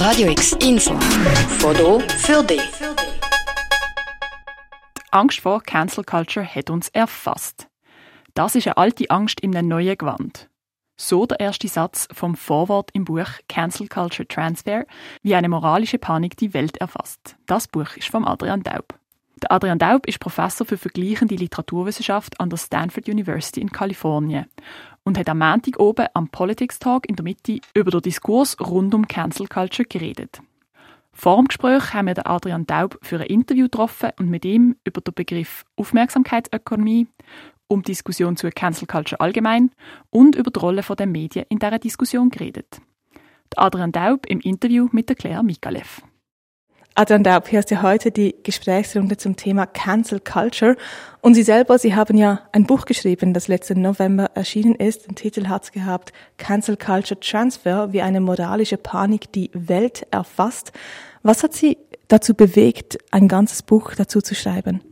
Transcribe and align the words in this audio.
Radio 0.00 0.30
X 0.30 0.52
Info. 0.62 0.98
Foto 1.58 2.00
für 2.00 2.42
dich. 2.42 2.62
Angst 5.10 5.40
vor 5.40 5.62
Cancel 5.62 6.04
Culture 6.04 6.46
hat 6.46 6.70
uns 6.70 6.88
erfasst. 6.88 7.68
Das 8.32 8.54
ist 8.54 8.66
eine 8.66 8.78
alte 8.78 9.10
Angst 9.10 9.40
in 9.40 9.54
einem 9.54 9.68
neuen 9.68 9.98
Gewand. 9.98 10.48
So 10.96 11.26
der 11.26 11.40
erste 11.40 11.68
Satz 11.68 12.08
vom 12.14 12.34
Vorwort 12.34 12.88
im 12.94 13.04
Buch 13.04 13.28
Cancel 13.50 13.88
Culture 13.88 14.26
Transfer, 14.26 14.86
wie 15.22 15.34
eine 15.34 15.50
moralische 15.50 15.98
Panik 15.98 16.34
die 16.38 16.54
Welt 16.54 16.78
erfasst. 16.78 17.36
Das 17.44 17.68
Buch 17.68 17.94
ist 17.94 18.08
von 18.08 18.26
Adrian 18.26 18.62
Daub. 18.62 18.98
Der 19.42 19.52
Adrian 19.52 19.78
Daub 19.78 20.06
ist 20.06 20.18
Professor 20.18 20.66
für 20.66 20.78
vergleichende 20.78 21.34
Literaturwissenschaft 21.34 22.40
an 22.40 22.48
der 22.48 22.56
Stanford 22.56 23.06
University 23.06 23.60
in 23.60 23.70
Kalifornien 23.70 24.46
und 25.04 25.18
hat 25.18 25.28
am 25.28 25.38
Montag 25.38 25.78
oben 25.78 26.06
am 26.14 26.28
Politics 26.28 26.78
Talk 26.78 27.08
in 27.08 27.16
der 27.16 27.24
Mitte 27.24 27.60
über 27.74 27.90
den 27.90 28.02
Diskurs 28.02 28.56
rund 28.60 28.94
um 28.94 29.08
Cancel 29.08 29.46
Culture 29.46 29.86
geredet. 29.88 30.40
Vor 31.12 31.36
dem 31.36 31.48
Gespräch 31.48 31.92
haben 31.92 32.06
wir 32.06 32.14
den 32.14 32.26
Adrian 32.26 32.66
Daub 32.66 32.98
für 33.02 33.20
ein 33.20 33.26
Interview 33.26 33.64
getroffen 33.64 34.10
und 34.18 34.30
mit 34.30 34.44
ihm 34.44 34.76
über 34.84 35.00
den 35.00 35.14
Begriff 35.14 35.64
Aufmerksamkeitsökonomie, 35.76 37.08
um 37.68 37.82
die 37.82 37.92
Diskussion 37.92 38.36
zu 38.36 38.48
Cancel 38.50 38.86
Culture 38.86 39.20
allgemein 39.20 39.70
und 40.10 40.34
über 40.34 40.50
die 40.50 40.58
Rolle 40.58 40.82
der 40.82 41.06
Medien 41.06 41.46
in 41.48 41.58
dieser 41.58 41.78
Diskussion 41.78 42.30
geredet. 42.30 42.80
Der 43.52 43.64
Adrian 43.64 43.92
Daub 43.92 44.26
im 44.26 44.40
Interview 44.40 44.88
mit 44.92 45.08
der 45.08 45.16
Claire 45.16 45.42
Mikalev. 45.42 46.02
Adrian 47.00 47.24
Daub, 47.24 47.48
hier 47.48 47.60
ist 47.60 47.70
ja 47.70 47.80
heute 47.80 48.10
die 48.10 48.34
Gesprächsrunde 48.42 49.16
zum 49.16 49.34
Thema 49.34 49.64
Cancel 49.64 50.20
Culture. 50.20 50.76
Und 51.22 51.32
Sie 51.32 51.42
selber, 51.42 51.78
Sie 51.78 51.94
haben 51.94 52.18
ja 52.18 52.42
ein 52.52 52.66
Buch 52.66 52.84
geschrieben, 52.84 53.32
das 53.32 53.48
letzten 53.48 53.80
November 53.80 54.32
erschienen 54.34 54.74
ist. 54.74 55.06
Den 55.06 55.14
Titel 55.14 55.48
hat 55.48 55.64
es 55.64 55.72
gehabt, 55.72 56.12
Cancel 56.36 56.76
Culture 56.76 57.18
Transfer, 57.18 57.94
wie 57.94 58.02
eine 58.02 58.20
moralische 58.20 58.76
Panik 58.76 59.32
die 59.32 59.50
Welt 59.54 60.06
erfasst. 60.10 60.72
Was 61.22 61.42
hat 61.42 61.54
Sie 61.54 61.78
dazu 62.08 62.34
bewegt, 62.34 62.98
ein 63.12 63.28
ganzes 63.28 63.62
Buch 63.62 63.94
dazu 63.94 64.20
zu 64.20 64.34
schreiben? 64.34 64.82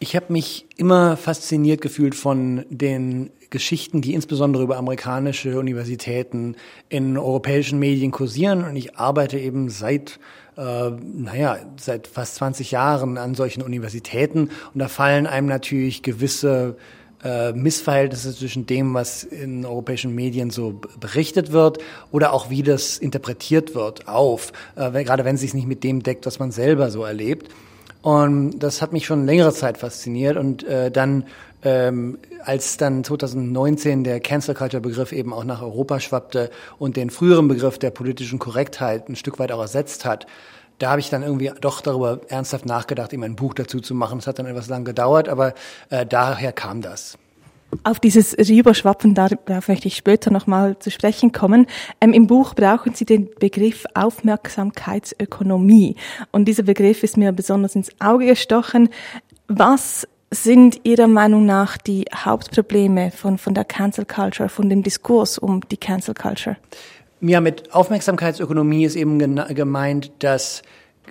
Ich 0.00 0.16
habe 0.16 0.32
mich 0.32 0.66
immer 0.76 1.16
fasziniert 1.16 1.80
gefühlt 1.80 2.16
von 2.16 2.64
den 2.68 3.30
Geschichten, 3.50 4.02
die 4.02 4.14
insbesondere 4.14 4.64
über 4.64 4.76
amerikanische 4.76 5.56
Universitäten 5.58 6.56
in 6.88 7.16
europäischen 7.16 7.78
Medien 7.78 8.10
kursieren. 8.10 8.64
Und 8.64 8.74
ich 8.74 8.96
arbeite 8.96 9.38
eben 9.38 9.70
seit 9.70 10.18
äh, 10.58 10.90
naja, 10.90 11.58
seit 11.78 12.08
fast 12.08 12.34
20 12.36 12.72
Jahren 12.72 13.16
an 13.16 13.34
solchen 13.34 13.62
Universitäten 13.62 14.50
und 14.74 14.80
da 14.80 14.88
fallen 14.88 15.26
einem 15.26 15.46
natürlich 15.46 16.02
gewisse 16.02 16.76
äh, 17.22 17.52
Missverhältnisse 17.52 18.34
zwischen 18.34 18.66
dem, 18.66 18.94
was 18.94 19.22
in 19.22 19.64
europäischen 19.64 20.14
Medien 20.14 20.50
so 20.50 20.80
berichtet 21.00 21.52
wird 21.52 21.78
oder 22.10 22.32
auch 22.32 22.50
wie 22.50 22.62
das 22.62 22.98
interpretiert 22.98 23.74
wird, 23.74 24.08
auf, 24.08 24.52
äh, 24.76 24.90
gerade 25.04 25.24
wenn 25.24 25.36
es 25.36 25.40
sich 25.40 25.54
nicht 25.54 25.68
mit 25.68 25.84
dem 25.84 26.02
deckt, 26.02 26.26
was 26.26 26.38
man 26.38 26.50
selber 26.50 26.90
so 26.90 27.04
erlebt. 27.04 27.50
Und 28.02 28.60
das 28.60 28.80
hat 28.80 28.92
mich 28.92 29.06
schon 29.06 29.26
längere 29.26 29.52
Zeit 29.52 29.78
fasziniert 29.78 30.36
und 30.36 30.62
äh, 30.64 30.90
dann 30.90 31.24
ähm, 31.62 32.18
als 32.44 32.76
dann 32.76 33.02
2019 33.02 34.04
der 34.04 34.20
Cancel 34.20 34.54
Culture 34.54 34.80
Begriff 34.80 35.12
eben 35.12 35.32
auch 35.32 35.44
nach 35.44 35.60
Europa 35.60 35.98
schwappte 35.98 36.50
und 36.78 36.96
den 36.96 37.10
früheren 37.10 37.48
Begriff 37.48 37.78
der 37.78 37.90
politischen 37.90 38.38
Korrektheit 38.38 39.08
ein 39.08 39.16
Stück 39.16 39.38
weit 39.40 39.50
auch 39.50 39.60
ersetzt 39.60 40.04
hat, 40.04 40.26
da 40.78 40.90
habe 40.90 41.00
ich 41.00 41.10
dann 41.10 41.24
irgendwie 41.24 41.50
doch 41.60 41.80
darüber 41.80 42.20
ernsthaft 42.28 42.64
nachgedacht, 42.64 43.12
ihm 43.12 43.24
ein 43.24 43.34
Buch 43.34 43.54
dazu 43.54 43.80
zu 43.80 43.94
machen. 43.94 44.20
Es 44.20 44.28
hat 44.28 44.38
dann 44.38 44.46
etwas 44.46 44.68
lang 44.68 44.84
gedauert, 44.84 45.28
aber 45.28 45.54
äh, 45.90 46.06
daher 46.06 46.52
kam 46.52 46.80
das. 46.82 47.18
Auf 47.84 48.00
dieses 48.00 48.34
Rüberschwappen, 48.38 49.14
darauf 49.14 49.68
möchte 49.68 49.88
ich 49.88 49.96
später 49.96 50.30
nochmal 50.30 50.78
zu 50.78 50.90
sprechen 50.90 51.32
kommen. 51.32 51.66
Ähm, 52.00 52.14
Im 52.14 52.26
Buch 52.26 52.54
brauchen 52.54 52.94
Sie 52.94 53.04
den 53.04 53.28
Begriff 53.38 53.84
Aufmerksamkeitsökonomie. 53.94 55.96
Und 56.30 56.46
dieser 56.46 56.62
Begriff 56.62 57.02
ist 57.02 57.18
mir 57.18 57.32
besonders 57.32 57.74
ins 57.74 57.90
Auge 58.00 58.24
gestochen. 58.24 58.88
Was 59.48 60.08
sind 60.30 60.80
Ihrer 60.84 61.08
Meinung 61.08 61.44
nach 61.44 61.76
die 61.76 62.06
Hauptprobleme 62.14 63.10
von, 63.10 63.36
von 63.36 63.52
der 63.52 63.64
Cancel 63.64 64.06
Culture, 64.06 64.48
von 64.48 64.70
dem 64.70 64.82
Diskurs 64.82 65.36
um 65.36 65.60
die 65.68 65.76
Cancel 65.76 66.14
Culture? 66.14 66.56
Ja, 67.20 67.40
mit 67.40 67.74
Aufmerksamkeitsökonomie 67.74 68.84
ist 68.84 68.96
eben 68.96 69.18
gemeint, 69.18 70.12
dass 70.20 70.62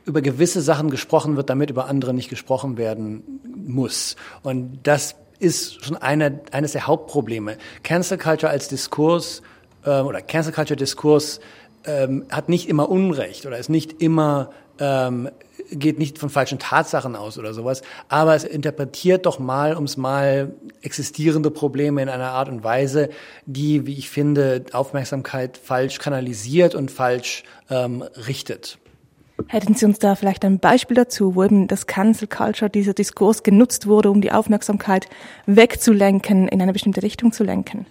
über 0.05 0.21
gewisse 0.21 0.61
Sachen 0.61 0.89
gesprochen 0.89 1.35
wird, 1.35 1.49
damit 1.49 1.69
über 1.69 1.87
andere 1.87 2.13
nicht 2.13 2.29
gesprochen 2.29 2.77
werden 2.77 3.41
muss. 3.55 4.15
Und 4.41 4.79
das 4.83 5.15
ist 5.39 5.85
schon 5.85 5.97
eine, 5.97 6.41
eines 6.51 6.71
der 6.71 6.87
Hauptprobleme. 6.87 7.57
Cancel 7.83 8.17
Culture 8.17 8.51
als 8.51 8.67
Diskurs 8.67 9.41
äh, 9.85 10.01
oder 10.01 10.21
Cancel 10.21 10.53
Culture 10.53 10.77
Diskurs 10.77 11.39
ähm, 11.85 12.25
hat 12.29 12.49
nicht 12.49 12.67
immer 12.69 12.89
Unrecht 12.89 13.45
oder 13.45 13.57
ist 13.57 13.69
nicht 13.69 14.01
immer 14.01 14.51
ähm, 14.79 15.29
geht 15.71 15.99
nicht 15.99 16.17
von 16.17 16.29
falschen 16.29 16.59
Tatsachen 16.59 17.15
aus 17.15 17.37
oder 17.37 17.53
sowas, 17.53 17.81
aber 18.09 18.35
es 18.35 18.43
interpretiert 18.43 19.25
doch 19.25 19.39
mal 19.39 19.75
ums 19.75 19.97
Mal 19.97 20.53
existierende 20.81 21.51
Probleme 21.51 22.01
in 22.01 22.09
einer 22.09 22.31
Art 22.31 22.49
und 22.49 22.63
Weise, 22.63 23.09
die, 23.45 23.85
wie 23.85 23.97
ich 23.97 24.09
finde, 24.09 24.65
Aufmerksamkeit 24.71 25.57
falsch 25.57 25.99
kanalisiert 25.99 26.75
und 26.75 26.91
falsch 26.91 27.43
ähm, 27.69 28.03
richtet. 28.27 28.77
Hätten 29.47 29.75
Sie 29.75 29.85
uns 29.85 29.99
da 29.99 30.15
vielleicht 30.15 30.43
ein 30.43 30.59
Beispiel 30.59 30.95
dazu, 30.95 31.35
wo 31.35 31.43
eben 31.43 31.67
das 31.67 31.85
Cancel 31.85 32.27
Culture, 32.27 32.69
dieser 32.69 32.93
Diskurs 32.93 33.43
genutzt 33.43 33.87
wurde, 33.87 34.09
um 34.09 34.21
die 34.21 34.31
Aufmerksamkeit 34.31 35.07
wegzulenken, 35.45 36.47
in 36.47 36.61
eine 36.61 36.73
bestimmte 36.73 37.03
Richtung 37.03 37.31
zu 37.31 37.43
lenken? 37.43 37.85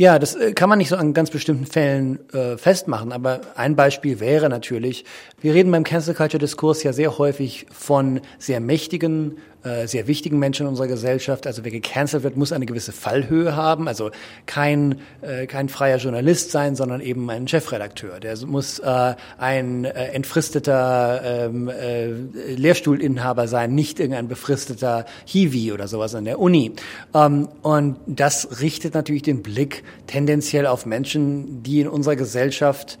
Ja, 0.00 0.18
das 0.18 0.34
äh, 0.34 0.52
kann 0.52 0.70
man 0.70 0.78
nicht 0.78 0.88
so 0.88 0.96
an 0.96 1.12
ganz 1.12 1.30
bestimmten 1.30 1.66
Fällen 1.66 2.18
äh, 2.32 2.56
festmachen, 2.56 3.12
aber 3.12 3.40
ein 3.54 3.76
Beispiel 3.76 4.18
wäre 4.18 4.48
natürlich, 4.48 5.04
wir 5.42 5.52
reden 5.52 5.70
beim 5.70 5.84
Cancel 5.84 6.14
Culture 6.14 6.38
Diskurs 6.38 6.82
ja 6.82 6.94
sehr 6.94 7.18
häufig 7.18 7.66
von 7.70 8.20
sehr 8.38 8.60
mächtigen, 8.60 9.36
äh, 9.62 9.86
sehr 9.86 10.06
wichtigen 10.06 10.38
Menschen 10.38 10.62
in 10.62 10.68
unserer 10.68 10.86
Gesellschaft. 10.86 11.46
Also 11.46 11.64
wer 11.64 11.70
gecancelt 11.70 12.22
wird, 12.22 12.36
muss 12.36 12.52
eine 12.52 12.66
gewisse 12.66 12.92
Fallhöhe 12.92 13.56
haben. 13.56 13.88
Also 13.88 14.10
kein, 14.46 15.00
äh, 15.20 15.46
kein 15.46 15.68
freier 15.68 15.98
Journalist 15.98 16.50
sein, 16.50 16.76
sondern 16.76 17.00
eben 17.00 17.28
ein 17.30 17.46
Chefredakteur. 17.46 18.20
Der 18.20 18.36
muss 18.46 18.78
äh, 18.78 19.14
ein 19.38 19.84
äh, 19.84 19.90
entfristeter 20.12 21.20
ähm, 21.24 21.68
äh, 21.68 22.06
Lehrstuhlinhaber 22.54 23.48
sein, 23.48 23.74
nicht 23.74 24.00
irgendein 24.00 24.28
befristeter 24.28 25.04
Hiwi 25.26 25.72
oder 25.72 25.88
sowas 25.88 26.14
an 26.14 26.24
der 26.24 26.38
Uni. 26.38 26.72
Ähm, 27.14 27.48
und 27.62 27.96
das 28.06 28.60
richtet 28.60 28.94
natürlich 28.94 29.22
den 29.22 29.42
Blick 29.42 29.84
tendenziell 30.06 30.66
auf 30.66 30.86
Menschen, 30.86 31.62
die 31.62 31.80
in 31.80 31.88
unserer 31.88 32.16
Gesellschaft 32.16 32.98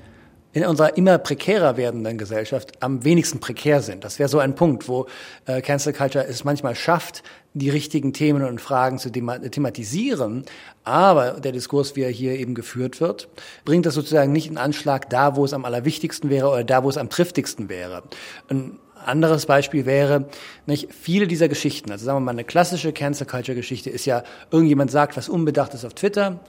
in 0.52 0.64
unserer 0.64 0.96
immer 0.96 1.18
prekärer 1.18 1.76
werdenden 1.76 2.18
Gesellschaft 2.18 2.82
am 2.82 3.04
wenigsten 3.04 3.38
prekär 3.38 3.82
sind. 3.82 4.02
Das 4.04 4.18
wäre 4.18 4.28
so 4.28 4.40
ein 4.40 4.54
Punkt, 4.54 4.88
wo 4.88 5.06
äh, 5.46 5.60
Cancel 5.60 5.92
Culture 5.92 6.26
es 6.26 6.44
manchmal 6.44 6.74
schafft, 6.74 7.22
die 7.54 7.70
richtigen 7.70 8.12
Themen 8.12 8.44
und 8.44 8.60
Fragen 8.60 8.98
zu 8.98 9.10
thematisieren. 9.10 10.44
Aber 10.84 11.40
der 11.40 11.52
Diskurs, 11.52 11.94
wie 11.94 12.02
er 12.02 12.10
hier 12.10 12.32
eben 12.38 12.54
geführt 12.54 13.00
wird, 13.00 13.28
bringt 13.64 13.86
das 13.86 13.94
sozusagen 13.94 14.32
nicht 14.32 14.48
in 14.48 14.58
Anschlag 14.58 15.08
da, 15.10 15.36
wo 15.36 15.44
es 15.44 15.52
am 15.52 15.64
allerwichtigsten 15.64 16.30
wäre 16.30 16.48
oder 16.48 16.64
da, 16.64 16.82
wo 16.82 16.88
es 16.88 16.96
am 16.96 17.10
triftigsten 17.10 17.68
wäre. 17.68 18.02
Ein 18.48 18.78
anderes 19.04 19.46
Beispiel 19.46 19.86
wäre, 19.86 20.28
nicht, 20.66 20.92
viele 20.92 21.26
dieser 21.26 21.48
Geschichten, 21.48 21.90
also 21.90 22.04
sagen 22.04 22.16
wir 22.18 22.24
mal, 22.24 22.32
eine 22.32 22.44
klassische 22.44 22.92
Cancel 22.92 23.26
Culture 23.26 23.56
Geschichte 23.56 23.90
ist 23.90 24.04
ja, 24.04 24.24
irgendjemand 24.50 24.90
sagt 24.90 25.16
was 25.16 25.28
Unbedachtes 25.28 25.84
auf 25.84 25.94
Twitter 25.94 26.40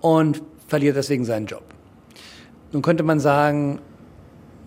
und 0.00 0.42
verliert 0.66 0.96
deswegen 0.96 1.24
seinen 1.24 1.46
Job. 1.46 1.77
Nun 2.72 2.82
könnte 2.82 3.02
man 3.02 3.20
sagen, 3.20 3.80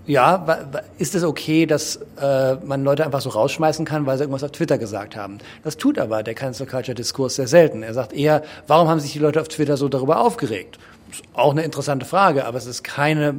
ja, 0.08 0.60
ist 0.98 1.14
es 1.14 1.24
okay, 1.24 1.66
dass 1.66 2.00
äh, 2.20 2.56
man 2.66 2.84
Leute 2.84 3.06
einfach 3.06 3.22
so 3.22 3.30
rausschmeißen 3.30 3.86
kann, 3.86 4.06
weil 4.06 4.18
sie 4.18 4.24
irgendwas 4.24 4.44
auf 4.44 4.52
Twitter 4.52 4.78
gesagt 4.78 5.16
haben? 5.16 5.38
Das 5.64 5.78
tut 5.78 6.00
aber 6.00 6.24
der 6.24 6.34
Cancel 6.34 6.66
Culture 6.66 6.96
Diskurs 6.96 7.36
sehr 7.36 7.48
selten. 7.48 7.84
Er 7.84 7.94
sagt 7.94 8.14
eher, 8.14 8.42
warum 8.68 8.88
haben 8.88 9.00
sich 9.00 9.14
die 9.14 9.20
Leute 9.20 9.40
auf 9.40 9.48
Twitter 9.48 9.78
so 9.78 9.90
darüber 9.90 10.20
aufgeregt? 10.20 10.80
ist 11.12 11.24
auch 11.34 11.52
eine 11.52 11.64
interessante 11.64 12.06
Frage, 12.06 12.46
aber 12.46 12.58
es 12.58 12.66
ist 12.66 12.84
keine, 12.84 13.36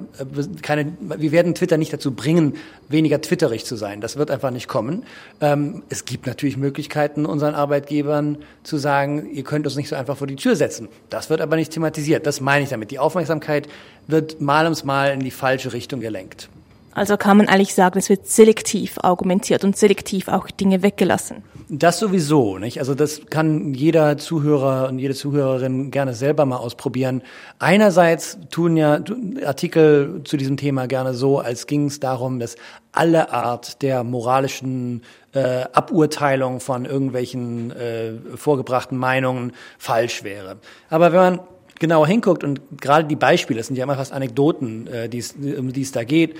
keine, 0.62 0.92
wir 1.00 1.32
werden 1.32 1.54
Twitter 1.54 1.78
nicht 1.78 1.92
dazu 1.92 2.12
bringen, 2.12 2.54
weniger 2.88 3.20
twitterig 3.20 3.64
zu 3.64 3.76
sein. 3.76 4.00
Das 4.00 4.16
wird 4.16 4.30
einfach 4.30 4.50
nicht 4.50 4.68
kommen. 4.68 5.04
Ähm, 5.40 5.82
es 5.88 6.04
gibt 6.04 6.26
natürlich 6.26 6.56
Möglichkeiten, 6.56 7.24
unseren 7.26 7.54
Arbeitgebern 7.54 8.38
zu 8.62 8.76
sagen, 8.76 9.30
ihr 9.32 9.44
könnt 9.44 9.66
uns 9.66 9.76
nicht 9.76 9.88
so 9.88 9.96
einfach 9.96 10.16
vor 10.16 10.26
die 10.26 10.36
Tür 10.36 10.56
setzen. 10.56 10.88
Das 11.10 11.30
wird 11.30 11.40
aber 11.40 11.56
nicht 11.56 11.72
thematisiert. 11.72 12.26
Das 12.26 12.40
meine 12.40 12.64
ich 12.64 12.70
damit. 12.70 12.90
Die 12.90 12.98
Aufmerksamkeit 12.98 13.68
wird 14.06 14.40
mal 14.40 14.64
ums 14.64 14.84
Mal 14.84 15.12
in 15.12 15.20
die 15.20 15.30
falsche 15.30 15.72
Richtung 15.72 16.00
gelenkt. 16.00 16.48
Also 16.94 17.16
kann 17.16 17.38
man 17.38 17.48
eigentlich 17.48 17.74
sagen, 17.74 17.98
es 17.98 18.10
wird 18.10 18.26
selektiv 18.26 18.98
argumentiert 19.00 19.64
und 19.64 19.76
selektiv 19.76 20.28
auch 20.28 20.50
Dinge 20.50 20.82
weggelassen. 20.82 21.42
Das 21.70 21.98
sowieso, 21.98 22.58
nicht? 22.58 22.80
Also 22.80 22.94
das 22.94 23.22
kann 23.30 23.72
jeder 23.72 24.18
Zuhörer 24.18 24.88
und 24.88 24.98
jede 24.98 25.14
Zuhörerin 25.14 25.90
gerne 25.90 26.12
selber 26.12 26.44
mal 26.44 26.58
ausprobieren. 26.58 27.22
Einerseits 27.58 28.36
tun 28.50 28.76
ja 28.76 29.00
Artikel 29.46 30.20
zu 30.24 30.36
diesem 30.36 30.58
Thema 30.58 30.86
gerne 30.86 31.14
so, 31.14 31.38
als 31.38 31.66
ging 31.66 31.86
es 31.86 31.98
darum, 31.98 32.40
dass 32.40 32.56
alle 32.92 33.32
Art 33.32 33.80
der 33.80 34.04
moralischen 34.04 35.00
äh, 35.32 35.64
Aburteilung 35.72 36.60
von 36.60 36.84
irgendwelchen 36.84 37.70
äh, 37.70 38.12
vorgebrachten 38.34 38.98
Meinungen 38.98 39.52
falsch 39.78 40.24
wäre. 40.24 40.58
Aber 40.90 41.12
wenn 41.12 41.20
man 41.20 41.40
genauer 41.82 42.06
hinguckt 42.06 42.44
und 42.44 42.60
gerade 42.80 43.06
die 43.06 43.16
Beispiele, 43.16 43.58
das 43.58 43.66
sind 43.66 43.76
ja 43.76 43.84
immer 43.84 43.96
fast 43.96 44.12
Anekdoten, 44.12 44.86
äh, 44.86 45.10
um 45.58 45.72
die 45.72 45.82
es 45.82 45.92
da 45.92 46.04
geht, 46.04 46.36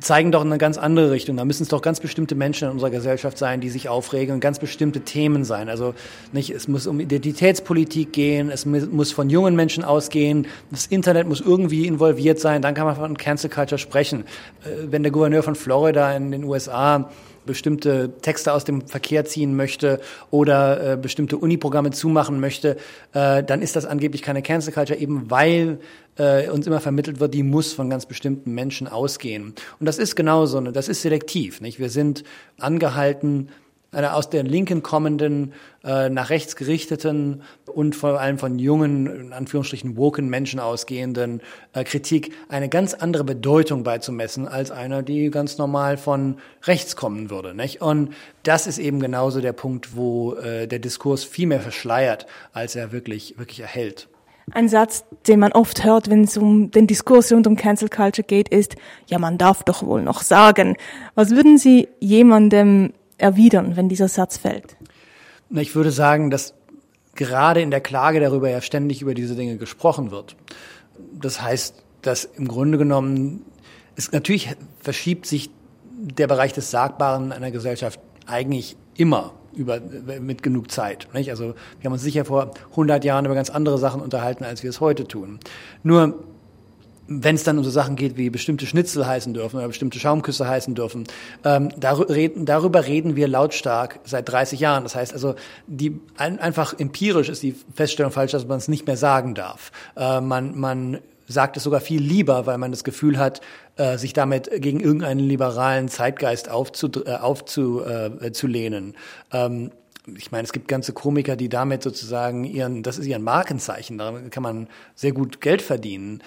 zeigen 0.00 0.32
doch 0.32 0.44
eine 0.44 0.58
ganz 0.58 0.78
andere 0.78 1.10
Richtung. 1.10 1.36
Da 1.36 1.44
müssen 1.44 1.62
es 1.62 1.68
doch 1.68 1.82
ganz 1.82 2.00
bestimmte 2.00 2.34
Menschen 2.34 2.66
in 2.66 2.72
unserer 2.72 2.90
Gesellschaft 2.90 3.38
sein, 3.38 3.60
die 3.60 3.70
sich 3.70 3.88
aufregen 3.88 4.34
und 4.34 4.40
ganz 4.40 4.58
bestimmte 4.58 5.00
Themen 5.00 5.44
sein. 5.44 5.68
Also 5.68 5.94
nicht, 6.32 6.50
es 6.50 6.68
muss 6.68 6.86
um 6.86 6.98
Identitätspolitik 7.00 8.12
gehen, 8.12 8.50
es 8.50 8.66
muss 8.66 9.12
von 9.12 9.30
jungen 9.30 9.54
Menschen 9.54 9.84
ausgehen, 9.84 10.46
das 10.70 10.86
Internet 10.86 11.28
muss 11.28 11.40
irgendwie 11.40 11.86
involviert 11.86 12.40
sein, 12.40 12.62
dann 12.62 12.74
kann 12.74 12.86
man 12.86 12.96
von 12.96 13.16
Cancel 13.16 13.50
Culture 13.50 13.78
sprechen. 13.78 14.24
Äh, 14.64 14.90
wenn 14.90 15.02
der 15.02 15.12
Gouverneur 15.12 15.42
von 15.42 15.54
Florida 15.54 16.14
in 16.14 16.30
den 16.30 16.44
USA 16.44 17.10
bestimmte 17.46 18.12
Texte 18.20 18.52
aus 18.52 18.64
dem 18.64 18.86
Verkehr 18.86 19.24
ziehen 19.24 19.56
möchte 19.56 20.00
oder 20.30 20.92
äh, 20.92 20.96
bestimmte 20.96 21.36
Uniprogramme 21.36 21.90
zumachen 21.90 22.40
möchte, 22.40 22.76
äh, 23.12 23.42
dann 23.42 23.62
ist 23.62 23.76
das 23.76 23.86
angeblich 23.86 24.22
keine 24.22 24.42
Cancel 24.42 24.72
Culture, 24.72 24.98
eben 24.98 25.30
weil 25.30 25.78
äh, 26.16 26.48
uns 26.50 26.66
immer 26.66 26.80
vermittelt 26.80 27.20
wird, 27.20 27.34
die 27.34 27.42
muss 27.42 27.72
von 27.72 27.90
ganz 27.90 28.06
bestimmten 28.06 28.52
Menschen 28.52 28.88
ausgehen. 28.88 29.54
Und 29.78 29.86
das 29.86 29.98
ist 29.98 30.16
genauso, 30.16 30.60
das 30.60 30.88
ist 30.88 31.02
selektiv. 31.02 31.60
Nicht? 31.60 31.78
Wir 31.78 31.90
sind 31.90 32.24
angehalten, 32.58 33.48
einer 33.92 34.14
aus 34.14 34.30
der 34.30 34.42
Linken 34.44 34.82
kommenden, 34.82 35.52
äh, 35.84 36.08
nach 36.08 36.30
rechts 36.30 36.56
gerichteten 36.56 37.42
und 37.66 37.96
vor 37.96 38.20
allem 38.20 38.38
von 38.38 38.58
jungen, 38.58 39.06
in 39.06 39.32
Anführungsstrichen 39.32 39.96
woken 39.96 40.28
Menschen 40.28 40.60
ausgehenden 40.60 41.40
äh, 41.72 41.84
Kritik 41.84 42.32
eine 42.48 42.68
ganz 42.68 42.94
andere 42.94 43.24
Bedeutung 43.24 43.82
beizumessen 43.82 44.46
als 44.46 44.70
einer, 44.70 45.02
die 45.02 45.30
ganz 45.30 45.58
normal 45.58 45.96
von 45.96 46.36
rechts 46.64 46.96
kommen 46.96 47.30
würde. 47.30 47.54
Nicht? 47.54 47.80
Und 47.80 48.14
das 48.42 48.66
ist 48.66 48.78
eben 48.78 49.00
genauso 49.00 49.40
der 49.40 49.52
Punkt, 49.52 49.96
wo 49.96 50.34
äh, 50.34 50.68
der 50.68 50.78
Diskurs 50.78 51.24
viel 51.24 51.48
mehr 51.48 51.60
verschleiert, 51.60 52.26
als 52.52 52.76
er 52.76 52.92
wirklich, 52.92 53.38
wirklich 53.38 53.60
erhält. 53.60 54.08
Ein 54.52 54.68
Satz, 54.68 55.04
den 55.28 55.38
man 55.38 55.52
oft 55.52 55.84
hört, 55.84 56.10
wenn 56.10 56.24
es 56.24 56.36
um 56.36 56.70
den 56.70 56.86
Diskurs 56.86 57.32
rund 57.32 57.46
um 57.46 57.56
Cancel 57.56 57.88
Culture 57.88 58.26
geht, 58.26 58.48
ist, 58.48 58.74
ja, 59.06 59.18
man 59.18 59.38
darf 59.38 59.62
doch 59.62 59.84
wohl 59.84 60.02
noch 60.02 60.22
sagen. 60.22 60.76
Was 61.14 61.30
würden 61.30 61.56
Sie 61.56 61.88
jemandem 62.00 62.92
erwidern, 63.20 63.76
wenn 63.76 63.88
dieser 63.88 64.08
Satz 64.08 64.36
fällt? 64.36 64.76
Ich 65.50 65.74
würde 65.74 65.90
sagen, 65.90 66.30
dass 66.30 66.54
gerade 67.14 67.60
in 67.60 67.70
der 67.70 67.80
Klage 67.80 68.20
darüber 68.20 68.48
ja 68.48 68.60
ständig 68.60 69.02
über 69.02 69.14
diese 69.14 69.34
Dinge 69.34 69.56
gesprochen 69.56 70.10
wird. 70.10 70.36
Das 71.12 71.42
heißt, 71.42 71.74
dass 72.02 72.24
im 72.24 72.48
Grunde 72.48 72.78
genommen 72.78 73.44
es 73.96 74.12
natürlich 74.12 74.54
verschiebt 74.80 75.26
sich 75.26 75.50
der 75.92 76.26
Bereich 76.26 76.52
des 76.52 76.70
Sagbaren 76.70 77.32
einer 77.32 77.50
Gesellschaft 77.50 78.00
eigentlich 78.26 78.76
immer 78.96 79.32
über, 79.54 79.80
mit 80.20 80.42
genug 80.42 80.70
Zeit. 80.70 81.08
Nicht? 81.12 81.30
Also 81.30 81.54
wir 81.80 81.84
haben 81.84 81.92
uns 81.92 82.02
sicher 82.02 82.24
vor 82.24 82.52
100 82.70 83.04
Jahren 83.04 83.24
über 83.24 83.34
ganz 83.34 83.50
andere 83.50 83.78
Sachen 83.78 84.00
unterhalten, 84.00 84.44
als 84.44 84.62
wir 84.62 84.70
es 84.70 84.80
heute 84.80 85.06
tun. 85.06 85.40
Nur 85.82 86.24
wenn 87.12 87.34
es 87.34 87.42
dann 87.42 87.58
um 87.58 87.64
so 87.64 87.70
Sachen 87.70 87.96
geht, 87.96 88.16
wie 88.16 88.30
bestimmte 88.30 88.66
Schnitzel 88.66 89.04
heißen 89.04 89.34
dürfen 89.34 89.56
oder 89.56 89.66
bestimmte 89.66 89.98
Schaumküsse 89.98 90.46
heißen 90.46 90.76
dürfen, 90.76 91.04
ähm, 91.44 91.70
darüber, 91.76 92.14
reden, 92.14 92.46
darüber 92.46 92.86
reden 92.86 93.16
wir 93.16 93.26
lautstark 93.26 93.98
seit 94.04 94.28
30 94.28 94.60
Jahren. 94.60 94.84
Das 94.84 94.94
heißt 94.94 95.12
also, 95.12 95.34
die 95.66 96.00
ein, 96.16 96.38
einfach 96.38 96.78
empirisch 96.78 97.28
ist 97.28 97.42
die 97.42 97.56
Feststellung 97.74 98.12
falsch, 98.12 98.30
dass 98.30 98.46
man 98.46 98.58
es 98.58 98.68
nicht 98.68 98.86
mehr 98.86 98.96
sagen 98.96 99.34
darf. 99.34 99.72
Äh, 99.96 100.20
man, 100.20 100.56
man 100.56 100.98
sagt 101.26 101.56
es 101.56 101.64
sogar 101.64 101.80
viel 101.80 102.00
lieber, 102.00 102.46
weil 102.46 102.58
man 102.58 102.70
das 102.70 102.84
Gefühl 102.84 103.18
hat, 103.18 103.40
äh, 103.74 103.98
sich 103.98 104.12
damit 104.12 104.48
gegen 104.62 104.78
irgendeinen 104.78 105.20
liberalen 105.20 105.88
Zeitgeist 105.88 106.48
aufzulehnen. 106.48 107.20
Aufzu, 107.20 107.82
äh, 107.84 108.30
zu 108.30 108.46
lehnen. 108.46 108.94
ähm, 109.32 109.72
ich 110.16 110.32
meine, 110.32 110.44
es 110.44 110.52
gibt 110.52 110.68
ganze 110.68 110.92
Komiker, 110.92 111.36
die 111.36 111.48
damit 111.48 111.82
sozusagen 111.82 112.44
ihren, 112.44 112.82
das 112.82 112.98
ist 112.98 113.06
ihren 113.06 113.22
Markenzeichen, 113.22 113.98
daran 113.98 114.30
kann 114.30 114.42
man 114.42 114.68
sehr 114.94 115.12
gut 115.12 115.40
Geld 115.40 115.62
verdienen. 115.62 116.22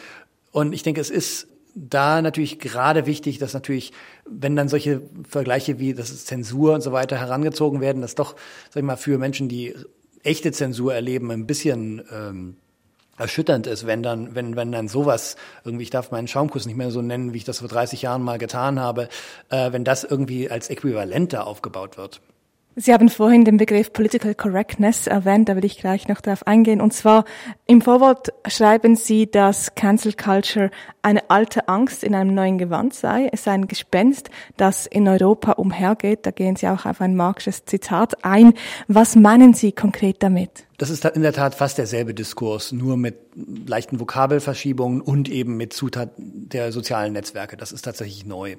Und 0.54 0.72
ich 0.72 0.84
denke, 0.84 1.02
es 1.02 1.10
ist 1.10 1.48
da 1.76 2.22
natürlich 2.22 2.60
gerade 2.60 3.08
wichtig, 3.08 3.40
dass 3.40 3.54
natürlich, 3.54 3.92
wenn 4.26 4.56
dann 4.56 4.70
solche 4.70 5.02
Vergleiche 5.28 5.80
wie 5.80 5.96
das 5.96 6.26
Zensur 6.26 6.76
und 6.76 6.82
so 6.82 6.92
weiter 6.92 7.18
herangezogen 7.18 7.82
werden, 7.82 8.02
dass 8.04 8.16
doch, 8.16 8.36
sag 8.70 8.78
ich 8.78 8.84
mal, 8.84 8.96
für 8.96 9.18
Menschen, 9.18 9.50
die 9.50 9.74
echte 10.22 10.52
Zensur 10.52 10.94
erleben, 10.94 11.32
ein 11.32 11.48
bisschen 11.48 12.04
ähm, 12.12 12.58
erschütternd 13.18 13.66
ist, 13.66 13.88
wenn 13.88 14.04
dann, 14.04 14.36
wenn, 14.36 14.56
wenn 14.56 14.72
dann 14.72 14.88
sowas, 14.88 15.36
irgendwie, 15.66 15.84
ich 15.84 15.90
darf 15.90 16.12
meinen 16.12 16.28
Schaumkuss 16.28 16.68
nicht 16.68 16.78
mehr 16.78 16.92
so 16.92 17.02
nennen, 17.02 17.34
wie 17.34 17.38
ich 17.38 17.44
das 17.44 17.60
vor 17.60 17.68
30 17.68 18.04
Jahren 18.04 18.22
mal 18.22 18.38
getan 18.38 18.80
habe, 18.80 19.10
äh, 19.50 19.72
wenn 19.72 19.84
das 19.84 20.04
irgendwie 20.04 20.52
als 20.52 20.70
Äquivalent 20.70 21.34
da 21.34 21.42
aufgebaut 21.42 21.98
wird. 21.98 22.22
Sie 22.76 22.92
haben 22.92 23.10
vorhin 23.10 23.46
den 23.46 23.58
Begriff 23.58 23.94
Political 23.94 24.34
Correctness 24.34 25.06
erwähnt, 25.06 25.48
da 25.48 25.56
will 25.56 25.64
ich 25.64 25.78
gleich 25.78 26.08
noch 26.08 26.22
darauf 26.22 26.48
eingehen. 26.48 26.82
Und 26.82 26.92
zwar 26.92 27.24
im 27.68 27.82
Vorwort 27.82 28.34
schreiben 28.48 28.96
Sie, 28.96 29.30
dass 29.30 29.76
Cancel 29.76 30.14
Culture 30.14 30.72
eine 31.04 31.30
alte 31.30 31.68
Angst 31.68 32.04
in 32.04 32.16
einem 32.16 32.34
neuen 32.34 32.58
Gewand 32.58 32.96
sei. 32.96 33.30
Es 33.32 33.44
sei 33.44 33.52
ein 33.52 33.68
Gespenst, 33.68 34.32
das 34.58 34.88
in 34.88 35.08
Europa 35.08 35.52
umhergeht. 35.52 36.26
Da 36.26 36.32
gehen 36.32 36.56
Sie 36.56 36.68
auch 36.68 36.88
auf 36.88 37.00
ein 37.00 37.16
marxisches 37.16 37.66
Zitat 37.66 38.26
ein. 38.26 38.54
Was 38.88 39.16
meinen 39.16 39.54
Sie 39.54 39.72
konkret 39.72 40.24
damit? 40.24 40.66
Das 40.78 40.90
ist 40.90 41.06
in 41.06 41.22
der 41.22 41.34
Tat 41.34 41.54
fast 41.54 41.78
derselbe 41.78 42.16
Diskurs, 42.16 42.72
nur 42.72 42.98
mit 42.98 43.16
leichten 43.68 44.00
Vokabelverschiebungen 44.00 45.02
und 45.02 45.30
eben 45.30 45.58
mit 45.58 45.74
Zutat 45.74 46.10
der 46.18 46.72
sozialen 46.72 47.14
Netzwerke. 47.14 47.56
Das 47.56 47.72
ist 47.72 47.84
tatsächlich 47.84 48.26
neu. 48.26 48.56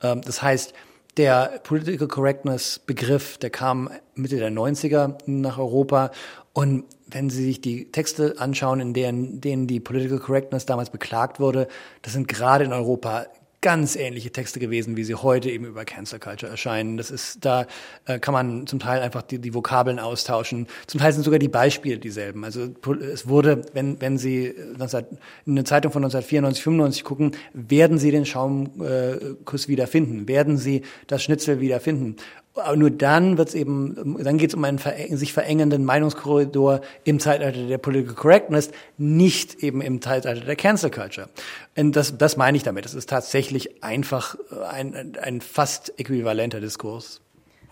Ähm, 0.00 0.20
das 0.24 0.42
heißt, 0.42 0.74
der 1.18 1.60
Political 1.64 2.08
Correctness 2.08 2.78
Begriff, 2.78 3.38
der 3.38 3.50
kam 3.50 3.90
Mitte 4.14 4.36
der 4.36 4.50
90er 4.50 5.18
nach 5.26 5.58
Europa. 5.58 6.12
Und 6.52 6.84
wenn 7.08 7.28
Sie 7.28 7.44
sich 7.44 7.60
die 7.60 7.90
Texte 7.90 8.36
anschauen, 8.38 8.80
in 8.80 8.94
denen, 8.94 9.40
denen 9.40 9.66
die 9.66 9.80
Political 9.80 10.20
Correctness 10.20 10.66
damals 10.66 10.90
beklagt 10.90 11.40
wurde, 11.40 11.68
das 12.02 12.12
sind 12.12 12.28
gerade 12.28 12.64
in 12.64 12.72
Europa 12.72 13.26
ganz 13.60 13.96
ähnliche 13.96 14.30
Texte 14.30 14.60
gewesen, 14.60 14.96
wie 14.96 15.04
sie 15.04 15.14
heute 15.14 15.50
eben 15.50 15.64
über 15.64 15.84
Cancel 15.84 16.18
Culture 16.18 16.50
erscheinen. 16.50 16.96
Das 16.96 17.10
ist, 17.10 17.44
da 17.44 17.66
äh, 18.06 18.18
kann 18.18 18.32
man 18.32 18.66
zum 18.66 18.78
Teil 18.78 19.00
einfach 19.00 19.22
die, 19.22 19.38
die 19.38 19.54
Vokabeln 19.54 19.98
austauschen. 19.98 20.68
Zum 20.86 21.00
Teil 21.00 21.12
sind 21.12 21.24
sogar 21.24 21.38
die 21.38 21.48
Beispiele 21.48 21.98
dieselben. 21.98 22.44
Also 22.44 22.68
es 23.12 23.26
wurde, 23.28 23.62
wenn, 23.72 24.00
wenn 24.00 24.16
Sie 24.18 24.54
19, 24.76 25.06
in 25.46 25.52
eine 25.52 25.64
Zeitung 25.64 25.90
von 25.92 26.04
1994, 26.04 26.62
95 26.62 27.04
gucken, 27.04 27.32
werden 27.52 27.98
Sie 27.98 28.10
den 28.10 28.26
Schaumkuss 28.26 29.64
äh, 29.64 29.68
wiederfinden, 29.68 30.28
werden 30.28 30.56
Sie 30.56 30.82
das 31.06 31.22
Schnitzel 31.24 31.60
wiederfinden. 31.60 32.16
Aber 32.58 32.76
nur 32.76 32.90
dann 32.90 33.38
wird 33.38 33.48
es 33.48 33.54
eben, 33.54 34.16
dann 34.22 34.38
geht 34.38 34.50
es 34.50 34.54
um 34.54 34.64
einen 34.64 34.78
sich 34.78 35.32
verengenden 35.32 35.84
Meinungskorridor 35.84 36.80
im 37.04 37.20
Zeitalter 37.20 37.66
der 37.66 37.78
Political 37.78 38.14
Correctness, 38.14 38.70
nicht 38.96 39.62
eben 39.62 39.80
im 39.80 40.02
Zeitalter 40.02 40.44
der 40.44 40.56
Cancel 40.56 40.90
Culture. 40.90 41.28
Und 41.76 41.96
das, 41.96 42.18
das 42.18 42.36
meine 42.36 42.56
ich 42.56 42.62
damit. 42.62 42.84
Es 42.84 42.94
ist 42.94 43.08
tatsächlich 43.08 43.82
einfach 43.82 44.36
ein, 44.70 45.16
ein 45.20 45.40
fast 45.40 45.98
äquivalenter 45.98 46.60
Diskurs. 46.60 47.20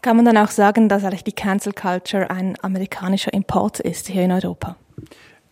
Kann 0.02 0.16
man 0.16 0.25
dann 0.25 0.37
auch 0.37 0.50
sagen, 0.50 0.88
dass 0.88 1.04
eigentlich 1.04 1.25
die 1.25 1.32
Cancel 1.32 1.72
Culture 1.72 2.30
ein 2.30 2.56
amerikanischer 2.62 3.32
Import 3.32 3.80
ist 3.80 4.06
hier 4.06 4.22
in 4.22 4.30
Europa? 4.30 4.76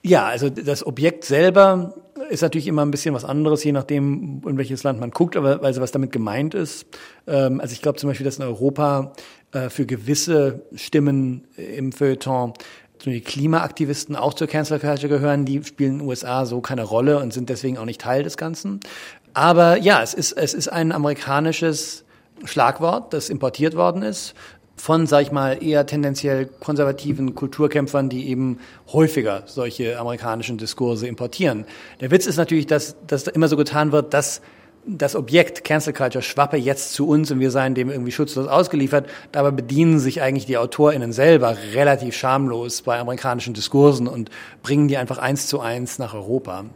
Ja, 0.03 0.27
also 0.27 0.51
das 0.51 0.87
Objekt 0.87 1.25
selber 1.25 1.95
ist 2.31 2.43
natürlich 2.43 2.67
immer 2.67 2.85
ein 2.85 2.91
bisschen 2.91 3.15
was 3.15 3.25
anderes, 3.25 3.65
je 3.65 3.73
nachdem, 3.73 4.43
in 4.47 4.59
welches 4.59 4.83
Land 4.83 5.01
man 5.01 5.11
guckt, 5.11 5.37
aber 5.37 5.63
also 5.63 5.81
was 5.81 5.93
damit 5.93 6.13
gemeint 6.13 6.55
ist. 6.55 6.87
Ähm, 7.27 7.61
also 7.61 7.73
ich 7.73 7.83
glaube 7.83 7.99
zum 7.99 8.09
Beispiel, 8.09 8.25
dass 8.25 8.39
in 8.39 8.45
Europa 8.45 9.13
äh, 9.53 9.69
für 9.69 9.87
gewisse 9.87 10.63
Stimmen 10.75 11.47
im 11.57 11.93
Feuilleton 11.93 12.55
die 13.05 13.21
Klimaaktivisten 13.21 14.17
auch 14.17 14.35
zur 14.35 14.47
Cancel 14.47 14.79
Culture 14.79 15.09
gehören, 15.09 15.45
die 15.45 15.63
spielen 15.63 15.93
in 15.93 15.99
den 15.99 16.09
USA 16.09 16.47
so 16.47 16.61
keine 16.61 16.85
Rolle 16.85 17.19
und 17.19 17.33
sind 17.33 17.51
deswegen 17.51 17.77
auch 17.77 17.85
nicht 17.85 18.01
Teil 18.01 18.23
des 18.23 18.37
Ganzen. 18.37 18.81
Aber 19.35 19.77
ja, 19.77 20.03
es 20.03 20.15
ist, 20.15 20.33
es 20.33 20.55
ist 20.55 20.69
ein 20.69 20.93
amerikanisches 20.93 22.05
Schlagwort, 22.45 23.13
das 23.13 23.31
importiert 23.31 23.75
worden 23.75 24.03
ist 24.03 24.35
von, 24.85 25.07
sag 25.07 25.23
ich 25.23 25.33
mal, 25.33 25.65
eher 25.65 25.87
tendenziell 25.87 26.45
konservativen 26.61 27.35
Kulturkämpfern, 27.35 28.11
die 28.11 28.29
eben 28.29 28.59
häufiger 28.93 29.45
solche 29.47 29.99
amerikanischen 29.99 30.59
Diskurse 30.59 31.07
importieren. 31.07 31.65
Der 32.03 32.11
Witz 32.11 32.27
ist 32.27 32.37
natürlich, 32.37 32.67
dass, 32.67 32.95
dass 33.07 33.27
immer 33.29 33.49
so 33.49 33.57
getan 33.57 33.93
wird, 33.93 34.13
dass 34.13 34.43
das 34.87 35.17
Objekt 35.17 35.65
Cancel 35.65 35.95
Culture 35.95 36.21
schwappe 36.21 36.59
jetzt 36.59 36.93
zu 36.93 37.09
uns 37.09 37.31
und 37.31 37.41
wir 37.41 37.51
seien 37.51 37.75
dem 37.75 37.89
irgendwie 37.89 38.13
schutzlos 38.13 38.47
ausgeliefert. 38.47 39.09
Dabei 39.33 39.53
bedienen 39.53 40.01
sich 40.01 40.21
eigentlich 40.21 40.45
die 40.45 40.59
AutorInnen 40.59 41.15
selber 41.15 41.57
relativ 41.73 42.15
schamlos 42.15 42.83
bei 42.83 42.99
amerikanischen 42.99 43.55
Diskursen 43.55 44.07
und 44.07 44.29
bringen 44.63 44.89
die 44.89 44.99
einfach 44.99 45.17
eins 45.17 45.47
zu 45.47 45.61
eins 45.61 45.99
nach 45.99 46.13
Europa. 46.13 46.67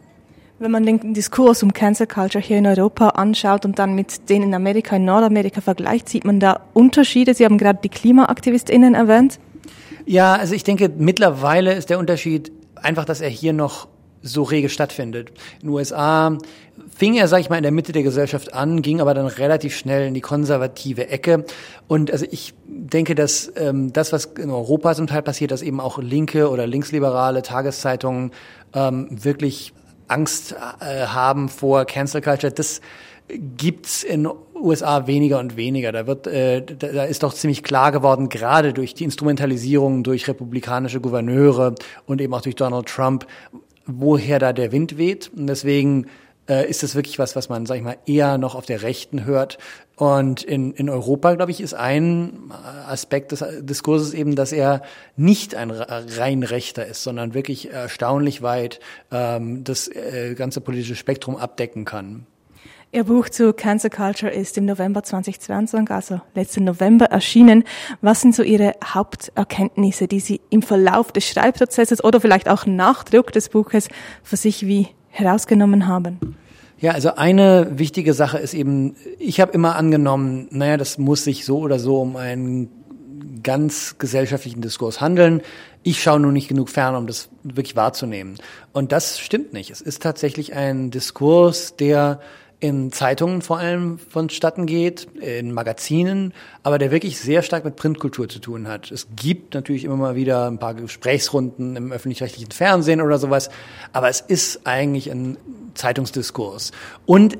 Wenn 0.60 0.72
man 0.72 0.84
den 0.84 1.14
Diskurs 1.14 1.62
um 1.62 1.72
Cancel 1.72 2.08
Culture 2.08 2.42
hier 2.42 2.58
in 2.58 2.66
Europa 2.66 3.10
anschaut 3.10 3.64
und 3.64 3.78
dann 3.78 3.94
mit 3.94 4.28
den 4.28 4.42
in 4.42 4.54
Amerika, 4.54 4.96
in 4.96 5.04
Nordamerika 5.04 5.60
vergleicht, 5.60 6.08
sieht 6.08 6.24
man 6.24 6.40
da 6.40 6.60
Unterschiede. 6.74 7.32
Sie 7.34 7.44
haben 7.44 7.58
gerade 7.58 7.78
die 7.82 7.88
KlimaaktivistInnen 7.88 8.94
erwähnt. 8.94 9.38
Ja, 10.04 10.34
also 10.34 10.54
ich 10.54 10.64
denke, 10.64 10.90
mittlerweile 10.96 11.74
ist 11.74 11.90
der 11.90 12.00
Unterschied 12.00 12.50
einfach, 12.74 13.04
dass 13.04 13.20
er 13.20 13.28
hier 13.28 13.52
noch 13.52 13.86
so 14.22 14.42
rege 14.42 14.68
stattfindet. 14.68 15.30
In 15.60 15.68
den 15.68 15.70
USA 15.70 16.36
fing 16.96 17.14
er, 17.14 17.28
sag 17.28 17.38
ich 17.40 17.50
mal, 17.50 17.56
in 17.56 17.62
der 17.62 17.70
Mitte 17.70 17.92
der 17.92 18.02
Gesellschaft 18.02 18.52
an, 18.52 18.82
ging 18.82 19.00
aber 19.00 19.14
dann 19.14 19.26
relativ 19.26 19.76
schnell 19.76 20.08
in 20.08 20.14
die 20.14 20.20
konservative 20.20 21.08
Ecke. 21.08 21.44
Und 21.86 22.10
also 22.10 22.26
ich 22.28 22.54
denke, 22.66 23.14
dass 23.14 23.52
ähm, 23.54 23.92
das, 23.92 24.12
was 24.12 24.24
in 24.24 24.50
Europa 24.50 24.96
zum 24.96 25.06
Teil 25.06 25.22
passiert, 25.22 25.52
dass 25.52 25.62
eben 25.62 25.78
auch 25.78 25.98
linke 25.98 26.50
oder 26.50 26.66
linksliberale 26.66 27.42
Tageszeitungen 27.42 28.32
ähm, 28.74 29.06
wirklich 29.10 29.72
Angst 30.08 30.54
äh, 30.80 31.06
haben 31.06 31.48
vor 31.48 31.84
Cancel 31.84 32.20
Culture, 32.20 32.52
das 32.52 32.80
gibt's 33.28 34.02
in 34.02 34.28
USA 34.54 35.06
weniger 35.06 35.38
und 35.38 35.56
weniger. 35.56 35.92
Da 35.92 36.06
wird, 36.06 36.26
äh, 36.26 36.62
da 36.62 37.04
ist 37.04 37.22
doch 37.22 37.34
ziemlich 37.34 37.62
klar 37.62 37.92
geworden, 37.92 38.28
gerade 38.28 38.72
durch 38.72 38.94
die 38.94 39.04
Instrumentalisierung 39.04 40.02
durch 40.02 40.28
republikanische 40.28 41.00
Gouverneure 41.00 41.74
und 42.06 42.20
eben 42.20 42.34
auch 42.34 42.40
durch 42.40 42.56
Donald 42.56 42.86
Trump, 42.86 43.26
woher 43.86 44.38
da 44.38 44.52
der 44.52 44.72
Wind 44.72 44.98
weht. 44.98 45.30
Und 45.36 45.46
deswegen 45.46 46.06
äh, 46.48 46.68
ist 46.68 46.82
das 46.82 46.94
wirklich 46.94 47.18
was, 47.18 47.36
was 47.36 47.48
man, 47.48 47.66
sag 47.66 47.76
ich 47.76 47.82
mal, 47.82 47.98
eher 48.06 48.38
noch 48.38 48.54
auf 48.54 48.66
der 48.66 48.82
Rechten 48.82 49.24
hört. 49.24 49.58
Und 49.98 50.44
in, 50.44 50.72
in 50.74 50.88
Europa, 50.88 51.34
glaube 51.34 51.50
ich, 51.50 51.60
ist 51.60 51.74
ein 51.74 52.52
Aspekt 52.86 53.32
des 53.32 53.44
Diskurses 53.62 54.14
eben, 54.14 54.36
dass 54.36 54.52
er 54.52 54.82
nicht 55.16 55.56
ein 55.56 55.72
rein 55.72 56.44
Rechter 56.44 56.86
ist, 56.86 57.02
sondern 57.02 57.34
wirklich 57.34 57.72
erstaunlich 57.72 58.40
weit 58.40 58.78
ähm, 59.10 59.64
das 59.64 59.88
äh, 59.88 60.36
ganze 60.36 60.60
politische 60.60 60.94
Spektrum 60.94 61.36
abdecken 61.36 61.84
kann. 61.84 62.26
Ihr 62.92 63.04
Buch 63.04 63.28
zu 63.28 63.52
Cancer 63.52 63.90
Culture 63.90 64.30
ist 64.30 64.56
im 64.56 64.66
November 64.66 65.02
2022, 65.02 65.90
also 65.90 66.20
letzten 66.32 66.62
November 66.62 67.06
erschienen. 67.06 67.64
Was 68.00 68.20
sind 68.20 68.36
so 68.36 68.44
Ihre 68.44 68.74
Haupterkenntnisse, 68.84 70.06
die 70.06 70.20
Sie 70.20 70.40
im 70.48 70.62
Verlauf 70.62 71.10
des 71.10 71.26
Schreibprozesses 71.26 72.04
oder 72.04 72.20
vielleicht 72.20 72.48
auch 72.48 72.66
nach 72.66 73.02
Druck 73.02 73.32
des 73.32 73.48
Buches 73.48 73.88
für 74.22 74.36
sich 74.36 74.64
wie 74.64 74.86
herausgenommen 75.08 75.88
haben? 75.88 76.36
Ja, 76.80 76.92
also 76.92 77.16
eine 77.16 77.78
wichtige 77.78 78.14
Sache 78.14 78.38
ist 78.38 78.54
eben, 78.54 78.94
ich 79.18 79.40
habe 79.40 79.52
immer 79.52 79.74
angenommen, 79.74 80.46
naja, 80.50 80.76
das 80.76 80.96
muss 80.96 81.24
sich 81.24 81.44
so 81.44 81.58
oder 81.58 81.80
so 81.80 82.00
um 82.00 82.14
einen 82.16 82.68
ganz 83.42 83.96
gesellschaftlichen 83.98 84.60
Diskurs 84.60 85.00
handeln. 85.00 85.42
Ich 85.82 86.00
schaue 86.02 86.20
nur 86.20 86.30
nicht 86.30 86.48
genug 86.48 86.68
fern, 86.68 86.94
um 86.94 87.06
das 87.08 87.30
wirklich 87.42 87.74
wahrzunehmen. 87.74 88.36
Und 88.72 88.92
das 88.92 89.18
stimmt 89.18 89.52
nicht. 89.52 89.70
Es 89.70 89.80
ist 89.80 90.02
tatsächlich 90.02 90.54
ein 90.54 90.90
Diskurs, 90.92 91.74
der 91.76 92.20
in 92.60 92.90
Zeitungen 92.90 93.40
vor 93.40 93.58
allem 93.58 93.98
vonstatten 93.98 94.66
geht, 94.66 95.06
in 95.20 95.52
Magazinen, 95.52 96.34
aber 96.64 96.78
der 96.78 96.90
wirklich 96.90 97.20
sehr 97.20 97.42
stark 97.42 97.64
mit 97.64 97.76
Printkultur 97.76 98.28
zu 98.28 98.40
tun 98.40 98.66
hat. 98.66 98.90
Es 98.90 99.06
gibt 99.14 99.54
natürlich 99.54 99.84
immer 99.84 99.96
mal 99.96 100.16
wieder 100.16 100.50
ein 100.50 100.58
paar 100.58 100.74
Gesprächsrunden 100.74 101.76
im 101.76 101.92
öffentlich-rechtlichen 101.92 102.50
Fernsehen 102.50 103.00
oder 103.00 103.18
sowas, 103.18 103.48
aber 103.92 104.08
es 104.08 104.20
ist 104.20 104.66
eigentlich 104.66 105.08
ein 105.10 105.38
Zeitungsdiskurs. 105.74 106.72
Und 107.06 107.38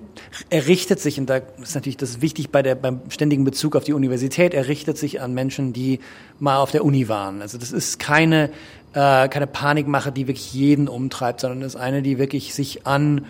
er 0.50 0.68
richtet 0.68 1.00
sich, 1.00 1.18
und 1.18 1.28
da 1.28 1.38
ist 1.60 1.74
natürlich 1.74 1.96
das 1.96 2.20
wichtig 2.20 2.50
bei 2.50 2.62
der, 2.62 2.76
beim 2.76 3.00
ständigen 3.10 3.42
Bezug 3.42 3.74
auf 3.74 3.82
die 3.82 3.94
Universität, 3.94 4.54
er 4.54 4.68
richtet 4.68 4.98
sich 4.98 5.20
an 5.20 5.34
Menschen, 5.34 5.72
die 5.72 5.98
mal 6.38 6.58
auf 6.58 6.70
der 6.70 6.84
Uni 6.84 7.08
waren. 7.08 7.42
Also 7.42 7.58
das 7.58 7.72
ist 7.72 7.98
keine, 7.98 8.50
äh, 8.92 9.28
keine 9.28 9.48
Panikmache, 9.48 10.12
die 10.12 10.28
wirklich 10.28 10.54
jeden 10.54 10.86
umtreibt, 10.86 11.40
sondern 11.40 11.62
ist 11.62 11.74
eine, 11.74 12.02
die 12.02 12.18
wirklich 12.18 12.54
sich 12.54 12.86
an 12.86 13.26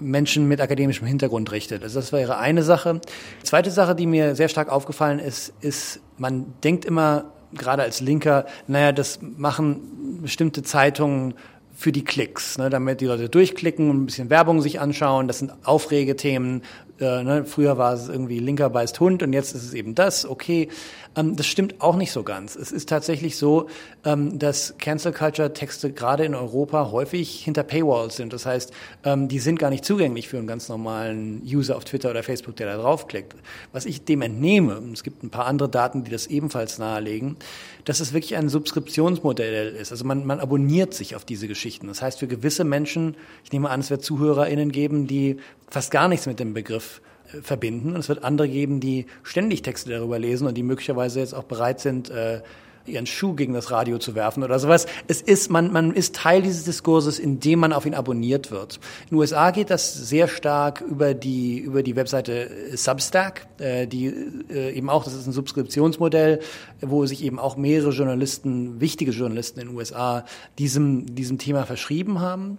Menschen 0.00 0.48
mit 0.48 0.60
akademischem 0.60 1.06
Hintergrund 1.06 1.52
richtet. 1.52 1.82
Also 1.82 2.00
das 2.00 2.12
wäre 2.12 2.38
eine 2.38 2.62
Sache. 2.62 3.00
Zweite 3.42 3.70
Sache, 3.70 3.94
die 3.94 4.06
mir 4.06 4.34
sehr 4.34 4.48
stark 4.48 4.68
aufgefallen 4.70 5.18
ist, 5.18 5.52
ist, 5.60 6.00
man 6.16 6.54
denkt 6.64 6.84
immer, 6.84 7.26
gerade 7.54 7.82
als 7.82 8.00
Linker, 8.00 8.46
naja, 8.66 8.92
das 8.92 9.20
machen 9.22 10.20
bestimmte 10.22 10.62
Zeitungen 10.62 11.34
für 11.74 11.92
die 11.92 12.04
Klicks, 12.04 12.58
ne, 12.58 12.70
damit 12.70 13.00
die 13.00 13.06
Leute 13.06 13.28
durchklicken 13.28 13.88
und 13.88 14.02
ein 14.02 14.06
bisschen 14.06 14.30
Werbung 14.30 14.60
sich 14.60 14.80
anschauen. 14.80 15.28
Das 15.28 15.38
sind 15.38 15.52
Aufregethemen. 15.64 16.62
Äh, 17.00 17.22
ne, 17.22 17.44
früher 17.44 17.78
war 17.78 17.94
es 17.94 18.08
irgendwie 18.08 18.38
linker 18.38 18.70
beißt 18.70 18.98
Hund 19.00 19.22
und 19.22 19.32
jetzt 19.32 19.54
ist 19.54 19.64
es 19.64 19.74
eben 19.74 19.94
das. 19.94 20.26
Okay, 20.26 20.68
ähm, 21.16 21.36
das 21.36 21.46
stimmt 21.46 21.80
auch 21.80 21.96
nicht 21.96 22.12
so 22.12 22.22
ganz. 22.22 22.56
Es 22.56 22.72
ist 22.72 22.88
tatsächlich 22.88 23.36
so, 23.36 23.68
ähm, 24.04 24.38
dass 24.38 24.74
Cancel 24.78 25.12
Culture 25.12 25.52
Texte 25.52 25.92
gerade 25.92 26.24
in 26.24 26.34
Europa 26.34 26.90
häufig 26.90 27.44
hinter 27.44 27.62
Paywalls 27.62 28.16
sind. 28.16 28.32
Das 28.32 28.46
heißt, 28.46 28.72
ähm, 29.04 29.28
die 29.28 29.38
sind 29.38 29.58
gar 29.58 29.70
nicht 29.70 29.84
zugänglich 29.84 30.28
für 30.28 30.38
einen 30.38 30.46
ganz 30.46 30.68
normalen 30.68 31.42
User 31.44 31.76
auf 31.76 31.84
Twitter 31.84 32.10
oder 32.10 32.22
Facebook, 32.22 32.56
der 32.56 32.66
da 32.66 32.82
draufklickt. 32.82 33.34
Was 33.72 33.86
ich 33.86 34.04
dem 34.04 34.22
entnehme, 34.22 34.82
es 34.92 35.02
gibt 35.02 35.22
ein 35.22 35.30
paar 35.30 35.46
andere 35.46 35.68
Daten, 35.68 36.04
die 36.04 36.10
das 36.10 36.26
ebenfalls 36.26 36.78
nahelegen, 36.78 37.36
dass 37.84 38.00
es 38.00 38.12
wirklich 38.12 38.36
ein 38.36 38.48
Subskriptionsmodell 38.48 39.74
ist. 39.76 39.92
Also 39.92 40.04
man, 40.04 40.26
man 40.26 40.40
abonniert 40.40 40.94
sich 40.94 41.16
auf 41.16 41.24
diese 41.24 41.48
Geschichten. 41.48 41.86
Das 41.86 42.02
heißt, 42.02 42.18
für 42.18 42.26
gewisse 42.26 42.64
Menschen, 42.64 43.16
ich 43.44 43.52
nehme 43.52 43.70
an, 43.70 43.80
es 43.80 43.90
wird 43.90 44.04
ZuhörerInnen 44.04 44.72
geben, 44.72 45.06
die 45.06 45.38
fast 45.68 45.90
gar 45.90 46.08
nichts 46.08 46.26
mit 46.26 46.40
dem 46.40 46.54
Begriff 46.54 47.00
äh, 47.32 47.42
verbinden. 47.42 47.94
Und 47.94 48.00
es 48.00 48.08
wird 48.08 48.24
andere 48.24 48.48
geben, 48.48 48.80
die 48.80 49.06
ständig 49.22 49.62
Texte 49.62 49.90
darüber 49.90 50.18
lesen 50.18 50.46
und 50.46 50.54
die 50.54 50.62
möglicherweise 50.62 51.20
jetzt 51.20 51.34
auch 51.34 51.44
bereit 51.44 51.80
sind, 51.80 52.10
äh, 52.10 52.42
ihren 52.88 53.06
Schuh 53.06 53.34
gegen 53.34 53.52
das 53.52 53.70
Radio 53.70 53.98
zu 53.98 54.14
werfen 54.14 54.42
oder 54.42 54.58
sowas. 54.58 54.86
Es 55.06 55.20
ist, 55.20 55.50
man, 55.50 55.72
man 55.72 55.92
ist 55.92 56.16
Teil 56.16 56.42
dieses 56.42 56.64
Diskurses, 56.64 57.18
indem 57.18 57.60
man 57.60 57.72
auf 57.72 57.86
ihn 57.86 57.94
abonniert 57.94 58.50
wird. 58.50 58.76
In 59.04 59.08
den 59.10 59.18
USA 59.18 59.50
geht 59.50 59.70
das 59.70 59.94
sehr 59.94 60.28
stark 60.28 60.80
über 60.80 61.14
die, 61.14 61.58
über 61.58 61.82
die 61.82 61.96
Webseite 61.96 62.50
Substack, 62.74 63.46
äh, 63.58 63.86
die 63.86 64.06
äh, 64.50 64.72
eben 64.72 64.90
auch, 64.90 65.04
das 65.04 65.14
ist 65.14 65.26
ein 65.26 65.32
Subskriptionsmodell, 65.32 66.40
wo 66.80 67.06
sich 67.06 67.22
eben 67.22 67.38
auch 67.38 67.56
mehrere 67.56 67.90
Journalisten, 67.90 68.80
wichtige 68.80 69.12
Journalisten 69.12 69.60
in 69.60 69.68
den 69.68 69.76
USA 69.76 70.24
diesem, 70.58 71.14
diesem 71.14 71.38
Thema 71.38 71.64
verschrieben 71.66 72.20
haben. 72.20 72.58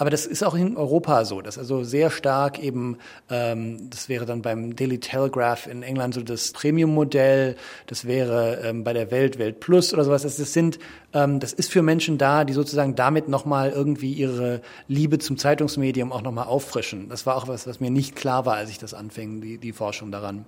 Aber 0.00 0.08
das 0.08 0.24
ist 0.24 0.42
auch 0.42 0.54
in 0.54 0.78
Europa 0.78 1.26
so, 1.26 1.42
dass 1.42 1.58
also 1.58 1.84
sehr 1.84 2.08
stark 2.08 2.58
eben, 2.58 2.96
ähm, 3.28 3.90
das 3.90 4.08
wäre 4.08 4.24
dann 4.24 4.40
beim 4.40 4.74
Daily 4.74 4.98
Telegraph 4.98 5.66
in 5.66 5.82
England 5.82 6.14
so 6.14 6.22
das 6.22 6.52
Premium-Modell, 6.52 7.54
das 7.86 8.06
wäre 8.06 8.62
ähm, 8.64 8.82
bei 8.82 8.94
der 8.94 9.10
Welt 9.10 9.38
Welt 9.38 9.60
Plus 9.60 9.92
oder 9.92 10.04
sowas. 10.04 10.22
Das, 10.22 10.38
das 10.38 10.54
sind, 10.54 10.78
ähm, 11.12 11.38
das 11.38 11.52
ist 11.52 11.70
für 11.70 11.82
Menschen 11.82 12.16
da, 12.16 12.44
die 12.46 12.54
sozusagen 12.54 12.94
damit 12.94 13.28
nochmal 13.28 13.72
irgendwie 13.72 14.14
ihre 14.14 14.62
Liebe 14.88 15.18
zum 15.18 15.36
Zeitungsmedium 15.36 16.12
auch 16.12 16.22
nochmal 16.22 16.46
auffrischen. 16.46 17.10
Das 17.10 17.26
war 17.26 17.36
auch 17.36 17.46
was, 17.46 17.66
was 17.66 17.80
mir 17.80 17.90
nicht 17.90 18.16
klar 18.16 18.46
war, 18.46 18.54
als 18.54 18.70
ich 18.70 18.78
das 18.78 18.94
anfing, 18.94 19.42
die, 19.42 19.58
die 19.58 19.74
Forschung 19.74 20.10
daran. 20.10 20.46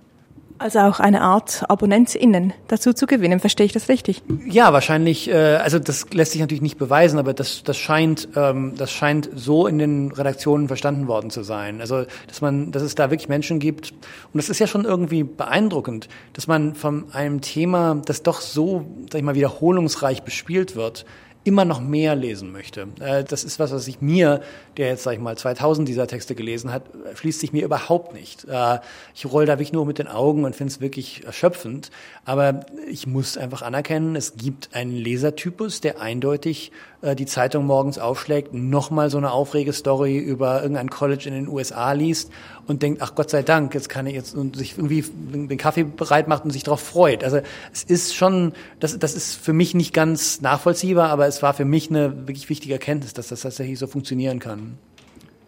Also 0.58 0.78
auch 0.80 1.00
eine 1.00 1.22
Art 1.22 1.64
AbonnentInnen 1.68 2.52
dazu 2.68 2.92
zu 2.92 3.06
gewinnen, 3.06 3.40
verstehe 3.40 3.66
ich 3.66 3.72
das 3.72 3.88
richtig? 3.88 4.22
Ja, 4.46 4.72
wahrscheinlich, 4.72 5.28
äh, 5.28 5.56
also 5.56 5.78
das 5.78 6.06
lässt 6.12 6.32
sich 6.32 6.40
natürlich 6.40 6.62
nicht 6.62 6.78
beweisen, 6.78 7.18
aber 7.18 7.34
das, 7.34 7.64
das 7.64 7.76
scheint, 7.76 8.28
ähm, 8.36 8.74
das 8.76 8.92
scheint 8.92 9.28
so 9.34 9.66
in 9.66 9.78
den 9.78 10.12
Redaktionen 10.12 10.68
verstanden 10.68 11.08
worden 11.08 11.30
zu 11.30 11.42
sein. 11.42 11.80
Also, 11.80 12.04
dass 12.28 12.40
man, 12.40 12.70
dass 12.70 12.82
es 12.82 12.94
da 12.94 13.10
wirklich 13.10 13.28
Menschen 13.28 13.58
gibt, 13.58 13.92
und 13.92 14.34
das 14.34 14.48
ist 14.48 14.58
ja 14.58 14.66
schon 14.66 14.84
irgendwie 14.84 15.24
beeindruckend, 15.24 16.08
dass 16.32 16.46
man 16.46 16.74
von 16.74 17.12
einem 17.12 17.40
Thema, 17.40 18.00
das 18.04 18.22
doch 18.22 18.40
so, 18.40 18.86
sag 19.10 19.18
ich 19.18 19.24
mal, 19.24 19.34
wiederholungsreich 19.34 20.22
bespielt 20.22 20.76
wird, 20.76 21.04
immer 21.44 21.64
noch 21.64 21.80
mehr 21.80 22.14
lesen 22.14 22.52
möchte. 22.52 22.88
Äh, 23.00 23.24
das 23.24 23.44
ist 23.44 23.58
was, 23.58 23.72
was 23.72 23.88
ich 23.88 24.00
mir, 24.00 24.42
der 24.76 24.88
jetzt, 24.88 25.02
sag 25.02 25.14
ich 25.14 25.20
mal, 25.20 25.36
2000 25.36 25.88
dieser 25.88 26.06
Texte 26.06 26.34
gelesen 26.34 26.72
hat, 26.72 26.84
schließt 27.14 27.40
sich 27.40 27.52
mir 27.52 27.64
überhaupt 27.64 28.14
nicht. 28.14 28.46
Äh, 28.48 28.78
ich 29.14 29.26
roll 29.26 29.46
da 29.46 29.54
wirklich 29.54 29.72
nur 29.72 29.86
mit 29.86 29.98
den 29.98 30.08
Augen 30.08 30.44
und 30.44 30.54
finde 30.54 30.72
es 30.72 30.80
wirklich 30.80 31.24
erschöpfend. 31.24 31.90
Aber 32.24 32.66
ich 32.88 33.06
muss 33.06 33.36
einfach 33.36 33.62
anerkennen, 33.62 34.16
es 34.16 34.36
gibt 34.36 34.74
einen 34.74 34.92
Lesertypus, 34.92 35.80
der 35.80 36.00
eindeutig 36.00 36.72
äh, 37.02 37.16
die 37.16 37.26
Zeitung 37.26 37.66
morgens 37.66 37.98
aufschlägt, 37.98 38.54
nochmal 38.54 39.10
so 39.10 39.18
eine 39.18 39.32
aufrege 39.32 39.72
Story 39.72 40.18
über 40.18 40.62
irgendein 40.62 40.88
College 40.88 41.24
in 41.26 41.34
den 41.34 41.48
USA 41.48 41.92
liest 41.92 42.30
und 42.66 42.82
denkt, 42.82 43.02
ach 43.02 43.14
Gott 43.14 43.28
sei 43.28 43.42
Dank, 43.42 43.74
jetzt 43.74 43.88
kann 43.88 44.06
ich 44.06 44.14
jetzt 44.14 44.34
und 44.34 44.56
sich 44.56 44.78
irgendwie 44.78 45.02
den 45.02 45.58
Kaffee 45.58 45.84
bereit 45.84 46.28
macht 46.28 46.44
und 46.44 46.50
sich 46.50 46.62
darauf 46.62 46.80
freut. 46.80 47.24
Also 47.24 47.40
es 47.72 47.82
ist 47.82 48.14
schon, 48.14 48.52
das, 48.80 48.98
das 48.98 49.14
ist 49.14 49.34
für 49.34 49.52
mich 49.52 49.74
nicht 49.74 49.92
ganz 49.92 50.40
nachvollziehbar, 50.40 51.10
aber 51.10 51.26
es 51.26 51.42
war 51.42 51.54
für 51.54 51.64
mich 51.64 51.90
eine 51.90 52.28
wirklich 52.28 52.48
wichtige 52.48 52.74
Erkenntnis, 52.74 53.12
dass 53.12 53.28
das 53.28 53.40
tatsächlich 53.40 53.78
so 53.78 53.86
funktionieren 53.86 54.38
kann. 54.38 54.78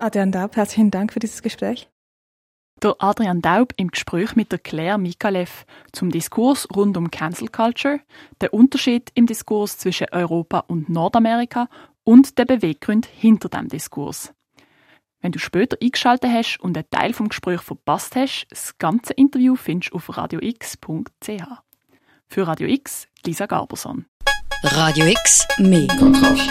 Adrian 0.00 0.32
Daub, 0.32 0.56
herzlichen 0.56 0.90
Dank 0.90 1.12
für 1.12 1.20
dieses 1.20 1.40
Gespräch. 1.40 1.88
Der 2.84 2.96
Adrian 2.98 3.40
Daub 3.40 3.72
im 3.78 3.88
Gespräch 3.88 4.36
mit 4.36 4.52
der 4.52 4.58
Claire 4.58 4.98
Mikalev 4.98 5.64
zum 5.92 6.10
Diskurs 6.10 6.68
rund 6.76 6.98
um 6.98 7.10
Cancel 7.10 7.48
Culture, 7.48 8.00
der 8.42 8.52
Unterschied 8.52 9.10
im 9.14 9.24
Diskurs 9.24 9.78
zwischen 9.78 10.08
Europa 10.12 10.64
und 10.66 10.90
Nordamerika 10.90 11.70
und 12.02 12.36
der 12.36 12.44
Beweggrund 12.44 13.06
hinter 13.06 13.48
dem 13.48 13.68
Diskurs. 13.68 14.34
Wenn 15.22 15.32
du 15.32 15.38
später 15.38 15.78
eingeschaltet 15.80 16.30
hast 16.30 16.58
und 16.58 16.76
einen 16.76 16.90
Teil 16.90 17.14
vom 17.14 17.30
Gespräch 17.30 17.62
verpasst 17.62 18.16
hast, 18.16 18.46
das 18.50 18.76
ganze 18.76 19.14
Interview 19.14 19.56
findest 19.56 19.92
du 19.92 19.96
auf 19.96 20.14
radiox.ch. 20.14 21.42
Für 22.28 22.46
Radio 22.46 22.68
X, 22.68 23.08
Lisa 23.24 23.46
Garberson. 23.46 24.04
Radio 24.62 25.06
X, 25.06 25.48
mehr 25.56 25.86
Kontrast. 25.86 26.50